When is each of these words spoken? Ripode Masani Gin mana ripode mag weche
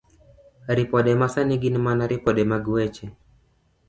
Ripode 0.77 1.11
Masani 1.21 1.55
Gin 1.61 1.75
mana 1.85 2.03
ripode 2.11 2.43
mag 2.51 2.63
weche 2.73 3.07